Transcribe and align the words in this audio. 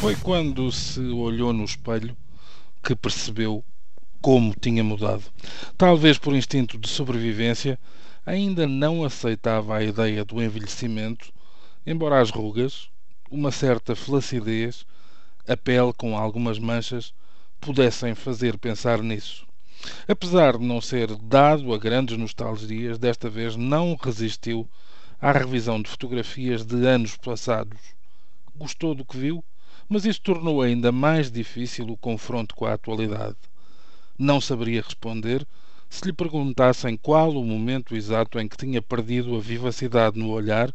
Foi 0.00 0.14
quando 0.14 0.70
se 0.70 1.00
olhou 1.00 1.52
no 1.52 1.64
espelho 1.64 2.16
que 2.84 2.94
percebeu 2.94 3.64
como 4.20 4.54
tinha 4.54 4.84
mudado. 4.84 5.24
Talvez 5.76 6.16
por 6.16 6.36
instinto 6.36 6.78
de 6.78 6.88
sobrevivência, 6.88 7.76
ainda 8.24 8.64
não 8.64 9.02
aceitava 9.02 9.76
a 9.76 9.82
ideia 9.82 10.24
do 10.24 10.40
envelhecimento, 10.40 11.32
embora 11.84 12.20
as 12.20 12.30
rugas, 12.30 12.88
uma 13.28 13.50
certa 13.50 13.96
flacidez, 13.96 14.86
a 15.48 15.56
pele 15.56 15.92
com 15.92 16.16
algumas 16.16 16.60
manchas, 16.60 17.12
pudessem 17.60 18.14
fazer 18.14 18.56
pensar 18.56 19.02
nisso. 19.02 19.44
Apesar 20.06 20.58
de 20.58 20.64
não 20.64 20.80
ser 20.80 21.08
dado 21.16 21.74
a 21.74 21.76
grandes 21.76 22.16
nostalgias, 22.16 23.00
desta 23.00 23.28
vez 23.28 23.56
não 23.56 23.98
resistiu 24.00 24.70
à 25.20 25.32
revisão 25.32 25.82
de 25.82 25.90
fotografias 25.90 26.64
de 26.64 26.86
anos 26.86 27.16
passados. 27.16 27.80
Gostou 28.54 28.94
do 28.94 29.04
que 29.04 29.18
viu, 29.18 29.42
mas 29.88 30.04
isso 30.04 30.20
tornou 30.20 30.60
ainda 30.60 30.92
mais 30.92 31.30
difícil 31.30 31.88
o 31.88 31.96
confronto 31.96 32.54
com 32.54 32.66
a 32.66 32.74
atualidade. 32.74 33.36
Não 34.18 34.40
saberia 34.40 34.82
responder 34.82 35.46
se 35.88 36.04
lhe 36.04 36.12
perguntassem 36.12 36.96
qual 36.96 37.30
o 37.30 37.44
momento 37.44 37.96
exato 37.96 38.38
em 38.38 38.46
que 38.46 38.56
tinha 38.56 38.82
perdido 38.82 39.34
a 39.36 39.40
vivacidade 39.40 40.18
no 40.18 40.30
olhar, 40.30 40.72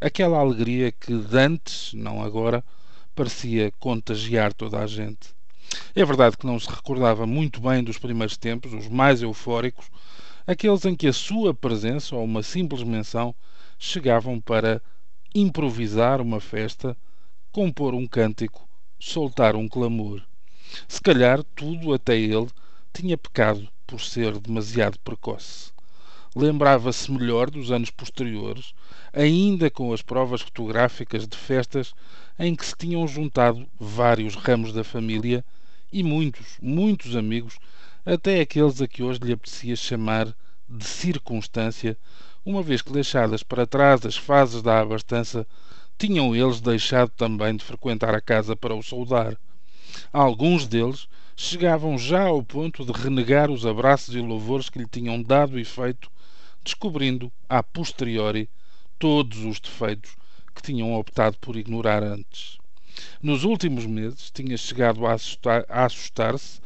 aquela 0.00 0.38
alegria 0.38 0.90
que 0.90 1.12
dantes, 1.14 1.92
não 1.92 2.22
agora, 2.22 2.64
parecia 3.14 3.72
contagiar 3.78 4.54
toda 4.54 4.78
a 4.78 4.86
gente. 4.86 5.34
É 5.94 6.04
verdade 6.04 6.36
que 6.36 6.46
não 6.46 6.58
se 6.58 6.68
recordava 6.68 7.26
muito 7.26 7.60
bem 7.60 7.84
dos 7.84 7.98
primeiros 7.98 8.36
tempos, 8.36 8.72
os 8.72 8.88
mais 8.88 9.20
eufóricos, 9.20 9.90
aqueles 10.46 10.84
em 10.84 10.96
que 10.96 11.06
a 11.06 11.12
sua 11.12 11.52
presença 11.52 12.16
ou 12.16 12.24
uma 12.24 12.42
simples 12.42 12.82
menção 12.82 13.34
chegavam 13.78 14.40
para 14.40 14.80
improvisar 15.34 16.20
uma 16.20 16.40
festa, 16.40 16.96
compor 17.52 17.94
um 17.94 18.06
cântico, 18.06 18.68
soltar 18.98 19.56
um 19.56 19.68
clamor. 19.68 20.22
Se 20.86 21.00
calhar 21.00 21.42
tudo 21.56 21.92
até 21.92 22.16
ele 22.16 22.46
tinha 22.92 23.18
pecado 23.18 23.68
por 23.86 24.00
ser 24.00 24.38
demasiado 24.38 24.98
precoce. 25.00 25.72
Lembrava-se 26.34 27.10
melhor 27.10 27.50
dos 27.50 27.72
anos 27.72 27.90
posteriores, 27.90 28.72
ainda 29.12 29.68
com 29.68 29.92
as 29.92 30.00
provas 30.00 30.42
fotográficas 30.42 31.26
de 31.26 31.36
festas 31.36 31.92
em 32.38 32.54
que 32.54 32.64
se 32.64 32.76
tinham 32.76 33.06
juntado 33.08 33.66
vários 33.80 34.36
ramos 34.36 34.72
da 34.72 34.84
família 34.84 35.44
e 35.92 36.04
muitos, 36.04 36.56
muitos 36.62 37.16
amigos, 37.16 37.58
até 38.06 38.40
aqueles 38.40 38.80
a 38.80 38.86
que 38.86 39.02
hoje 39.02 39.18
lhe 39.24 39.32
apetecia 39.32 39.74
chamar 39.74 40.32
de 40.68 40.84
circunstância, 40.84 41.98
uma 42.44 42.62
vez 42.62 42.80
que 42.80 42.92
deixadas 42.92 43.42
para 43.42 43.66
trás 43.66 44.06
as 44.06 44.16
fases 44.16 44.62
da 44.62 44.78
abastança, 44.78 45.44
tinham 46.00 46.34
eles 46.34 46.62
deixado 46.62 47.10
também 47.10 47.54
de 47.54 47.62
frequentar 47.62 48.14
a 48.14 48.22
casa 48.22 48.56
para 48.56 48.74
o 48.74 48.82
saudar. 48.82 49.36
Alguns 50.10 50.66
deles 50.66 51.06
chegavam 51.36 51.98
já 51.98 52.22
ao 52.22 52.42
ponto 52.42 52.86
de 52.86 52.92
renegar 52.92 53.50
os 53.50 53.66
abraços 53.66 54.14
e 54.14 54.18
louvores 54.18 54.70
que 54.70 54.78
lhe 54.78 54.86
tinham 54.86 55.22
dado 55.22 55.58
efeito, 55.58 56.10
descobrindo, 56.64 57.30
a 57.46 57.62
posteriori, 57.62 58.48
todos 58.98 59.44
os 59.44 59.60
defeitos 59.60 60.16
que 60.54 60.62
tinham 60.62 60.94
optado 60.94 61.36
por 61.38 61.54
ignorar 61.54 62.02
antes. 62.02 62.56
Nos 63.22 63.44
últimos 63.44 63.84
meses 63.84 64.30
tinha 64.30 64.56
chegado 64.56 65.02
a 65.06 65.14
assustar-se 65.84 66.62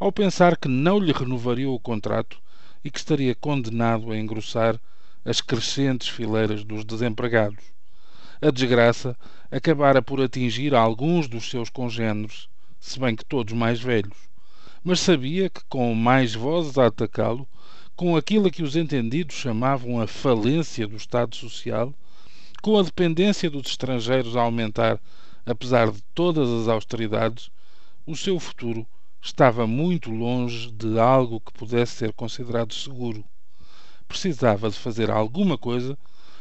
ao 0.00 0.10
pensar 0.10 0.56
que 0.56 0.66
não 0.66 0.98
lhe 0.98 1.12
renovaria 1.12 1.68
o 1.68 1.78
contrato 1.78 2.40
e 2.82 2.90
que 2.90 2.98
estaria 2.98 3.34
condenado 3.34 4.10
a 4.10 4.18
engrossar 4.18 4.80
as 5.26 5.42
crescentes 5.42 6.08
fileiras 6.08 6.64
dos 6.64 6.86
desempregados. 6.86 7.77
A 8.40 8.50
desgraça 8.50 9.16
acabara 9.50 10.00
por 10.00 10.20
atingir 10.20 10.74
alguns 10.74 11.26
dos 11.26 11.50
seus 11.50 11.68
congêneres 11.68 12.48
se 12.80 12.98
bem 13.00 13.16
que 13.16 13.24
todos 13.24 13.52
mais 13.52 13.80
velhos. 13.80 14.16
Mas 14.84 15.00
sabia 15.00 15.50
que, 15.50 15.60
com 15.68 15.92
mais 15.94 16.34
vozes 16.34 16.78
a 16.78 16.86
atacá-lo, 16.86 17.46
com 17.96 18.16
aquilo 18.16 18.50
que 18.50 18.62
os 18.62 18.76
entendidos 18.76 19.34
chamavam 19.34 20.00
a 20.00 20.06
falência 20.06 20.86
do 20.86 20.96
Estado 20.96 21.34
Social, 21.34 21.92
com 22.62 22.78
a 22.78 22.82
dependência 22.82 23.50
dos 23.50 23.66
estrangeiros 23.66 24.36
a 24.36 24.42
aumentar, 24.42 25.00
apesar 25.44 25.90
de 25.90 26.00
todas 26.14 26.48
as 26.48 26.68
austeridades, 26.68 27.50
o 28.06 28.14
seu 28.14 28.38
futuro 28.38 28.86
estava 29.20 29.66
muito 29.66 30.10
longe 30.10 30.70
de 30.70 30.98
algo 30.98 31.40
que 31.40 31.52
pudesse 31.52 31.96
ser 31.96 32.12
considerado 32.12 32.72
seguro. 32.72 33.24
Precisava 34.06 34.70
de 34.70 34.78
fazer 34.78 35.10
alguma 35.10 35.58
coisa 35.58 35.98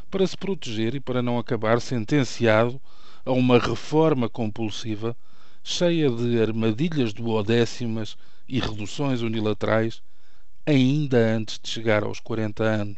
para 0.09 0.25
se 0.25 0.37
proteger 0.37 0.95
e 0.95 0.99
para 0.99 1.21
não 1.21 1.37
acabar 1.37 1.81
sentenciado 1.81 2.81
a 3.25 3.31
uma 3.31 3.59
reforma 3.59 4.29
compulsiva 4.29 5.15
cheia 5.63 6.09
de 6.09 6.41
armadilhas 6.41 7.11
duodécimas 7.11 8.17
e 8.47 8.59
reduções 8.59 9.21
unilaterais, 9.21 10.01
ainda 10.65 11.17
antes 11.17 11.59
de 11.61 11.69
chegar 11.69 12.03
aos 12.03 12.21
40 12.21 12.63
anos. 12.63 12.97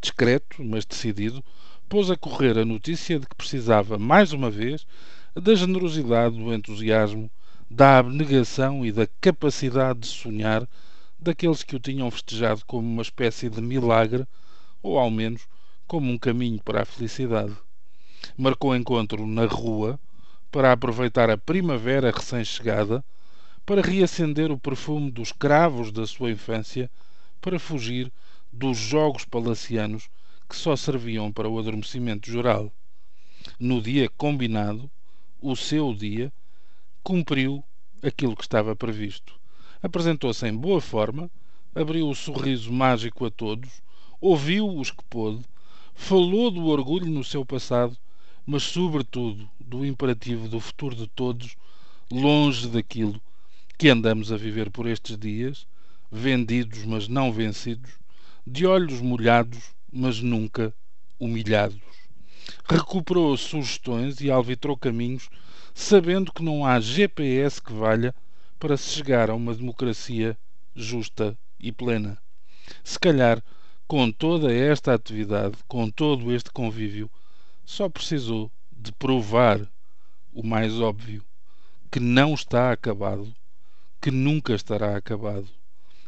Discreto, 0.00 0.62
mas 0.62 0.84
decidido, 0.84 1.42
pôs 1.88 2.10
a 2.10 2.16
correr 2.16 2.58
a 2.58 2.66
notícia 2.66 3.18
de 3.18 3.26
que 3.26 3.34
precisava, 3.34 3.98
mais 3.98 4.32
uma 4.32 4.50
vez, 4.50 4.86
da 5.34 5.54
generosidade, 5.54 6.36
do 6.36 6.52
entusiasmo, 6.52 7.30
da 7.70 7.98
abnegação 7.98 8.84
e 8.84 8.92
da 8.92 9.06
capacidade 9.20 10.00
de 10.00 10.06
sonhar 10.08 10.68
daqueles 11.18 11.62
que 11.62 11.74
o 11.74 11.80
tinham 11.80 12.10
festejado 12.10 12.62
como 12.66 12.86
uma 12.86 13.02
espécie 13.02 13.48
de 13.48 13.62
milagre, 13.62 14.26
ou 14.82 14.98
ao 14.98 15.10
menos 15.10 15.46
como 15.94 16.10
um 16.10 16.18
caminho 16.18 16.60
para 16.60 16.82
a 16.82 16.84
felicidade. 16.84 17.56
Marcou 18.36 18.74
encontro 18.74 19.24
na 19.28 19.46
rua, 19.46 19.96
para 20.50 20.72
aproveitar 20.72 21.30
a 21.30 21.38
primavera 21.38 22.10
recém-chegada, 22.10 23.04
para 23.64 23.80
reacender 23.80 24.50
o 24.50 24.58
perfume 24.58 25.08
dos 25.08 25.30
cravos 25.30 25.92
da 25.92 26.04
sua 26.04 26.32
infância, 26.32 26.90
para 27.40 27.60
fugir 27.60 28.12
dos 28.52 28.76
jogos 28.76 29.24
palacianos 29.24 30.10
que 30.48 30.56
só 30.56 30.74
serviam 30.74 31.30
para 31.30 31.48
o 31.48 31.60
adormecimento 31.60 32.28
geral. 32.28 32.72
No 33.56 33.80
dia 33.80 34.10
combinado, 34.16 34.90
o 35.40 35.54
seu 35.54 35.94
dia, 35.94 36.32
cumpriu 37.04 37.62
aquilo 38.02 38.34
que 38.34 38.42
estava 38.42 38.74
previsto. 38.74 39.38
Apresentou-se 39.80 40.44
em 40.44 40.56
boa 40.56 40.80
forma, 40.80 41.30
abriu 41.72 42.08
o 42.08 42.16
sorriso 42.16 42.72
mágico 42.72 43.24
a 43.24 43.30
todos, 43.30 43.80
ouviu 44.20 44.68
os 44.68 44.90
que 44.90 45.04
pôde, 45.04 45.44
falou 45.94 46.50
do 46.50 46.66
orgulho 46.66 47.06
no 47.06 47.24
seu 47.24 47.44
passado 47.44 47.96
mas, 48.46 48.62
sobretudo, 48.62 49.48
do 49.58 49.86
imperativo 49.86 50.48
do 50.48 50.60
futuro 50.60 50.94
de 50.94 51.06
todos, 51.06 51.56
longe 52.10 52.68
daquilo 52.68 53.20
que 53.78 53.88
andamos 53.88 54.30
a 54.30 54.36
viver 54.36 54.70
por 54.70 54.86
estes 54.86 55.16
dias, 55.16 55.66
vendidos, 56.12 56.84
mas 56.84 57.08
não 57.08 57.32
vencidos, 57.32 57.92
de 58.46 58.66
olhos 58.66 59.00
molhados, 59.00 59.74
mas 59.90 60.20
nunca 60.20 60.74
humilhados. 61.18 61.80
Recuperou 62.68 63.36
sugestões 63.36 64.20
e 64.20 64.30
alvitrou 64.30 64.76
caminhos, 64.76 65.30
sabendo 65.74 66.30
que 66.30 66.42
não 66.42 66.66
há 66.66 66.78
GPS 66.78 67.60
que 67.60 67.72
valha 67.72 68.14
para 68.60 68.76
se 68.76 68.90
chegar 68.90 69.30
a 69.30 69.34
uma 69.34 69.54
democracia 69.54 70.36
justa 70.76 71.36
e 71.58 71.72
plena. 71.72 72.18
Se 72.82 72.98
calhar, 72.98 73.42
com 73.86 74.10
toda 74.10 74.52
esta 74.52 74.94
atividade, 74.94 75.56
com 75.68 75.90
todo 75.90 76.32
este 76.32 76.50
convívio, 76.50 77.10
só 77.64 77.88
precisou 77.88 78.50
de 78.72 78.92
provar 78.92 79.60
o 80.32 80.42
mais 80.42 80.80
óbvio: 80.80 81.24
que 81.90 82.00
não 82.00 82.34
está 82.34 82.72
acabado, 82.72 83.34
que 84.00 84.10
nunca 84.10 84.54
estará 84.54 84.96
acabado. 84.96 85.48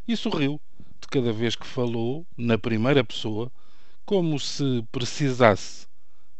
E 0.06 0.16
sorriu 0.16 0.60
de 1.00 1.08
cada 1.08 1.32
vez 1.32 1.54
que 1.56 1.66
falou, 1.66 2.26
na 2.36 2.58
primeira 2.58 3.04
pessoa, 3.04 3.50
como 4.04 4.38
se 4.38 4.84
precisasse 4.92 5.86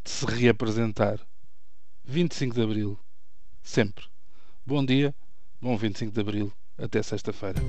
de 0.05 0.11
se 0.11 0.25
reapresentar. 0.25 1.21
25 2.05 2.55
de 2.55 2.63
Abril. 2.63 2.99
Sempre. 3.63 4.05
Bom 4.65 4.85
dia, 4.85 5.15
bom 5.61 5.77
25 5.77 6.13
de 6.13 6.21
Abril. 6.21 6.53
Até 6.79 7.03
sexta-feira. 7.03 7.61